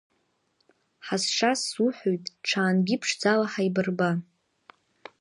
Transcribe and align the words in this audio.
Ҳазшаз 1.05 1.59
суҳәоит, 1.69 2.25
ҽаангьы 2.47 2.95
ԥшӡала 3.01 3.45
ҳаибарба! 3.51 4.09